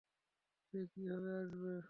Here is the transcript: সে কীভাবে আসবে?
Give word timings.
সে 0.73 0.79
কীভাবে 0.93 1.31
আসবে? 1.41 1.73